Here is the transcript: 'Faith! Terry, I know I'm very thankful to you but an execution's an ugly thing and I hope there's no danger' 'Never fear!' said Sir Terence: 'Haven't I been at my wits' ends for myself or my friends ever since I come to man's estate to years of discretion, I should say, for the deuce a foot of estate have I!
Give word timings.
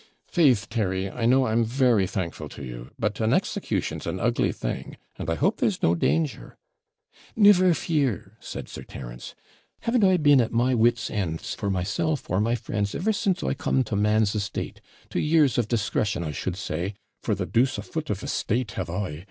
'Faith! 0.25 0.67
Terry, 0.67 1.11
I 1.11 1.27
know 1.27 1.45
I'm 1.45 1.63
very 1.63 2.07
thankful 2.07 2.49
to 2.49 2.63
you 2.63 2.89
but 2.97 3.19
an 3.19 3.33
execution's 3.35 4.07
an 4.07 4.19
ugly 4.19 4.51
thing 4.51 4.97
and 5.19 5.29
I 5.29 5.35
hope 5.35 5.57
there's 5.57 5.83
no 5.83 5.93
danger' 5.93 6.57
'Never 7.35 7.71
fear!' 7.75 8.35
said 8.39 8.67
Sir 8.67 8.81
Terence: 8.81 9.35
'Haven't 9.81 10.03
I 10.03 10.17
been 10.17 10.41
at 10.41 10.51
my 10.51 10.73
wits' 10.73 11.11
ends 11.11 11.53
for 11.53 11.69
myself 11.69 12.27
or 12.31 12.41
my 12.41 12.55
friends 12.55 12.95
ever 12.95 13.13
since 13.13 13.43
I 13.43 13.53
come 13.53 13.83
to 13.83 13.95
man's 13.95 14.33
estate 14.33 14.81
to 15.11 15.19
years 15.19 15.59
of 15.59 15.67
discretion, 15.67 16.23
I 16.23 16.31
should 16.31 16.55
say, 16.55 16.95
for 17.21 17.35
the 17.35 17.45
deuce 17.45 17.77
a 17.77 17.83
foot 17.83 18.09
of 18.09 18.23
estate 18.23 18.71
have 18.71 18.89
I! 18.89 19.19